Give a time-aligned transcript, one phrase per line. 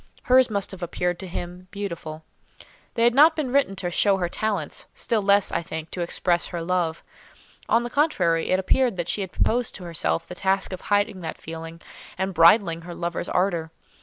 [0.23, 2.23] Hers must have appeared to him beautiful.
[2.95, 6.47] They had not been written to show her talents; still less, I think, to express
[6.47, 7.03] her love.
[7.69, 11.21] On the contrary, it appeared that she had proposed to herself the task of hiding
[11.21, 11.81] that feeling,
[12.17, 13.69] and bridling her lover's ardour.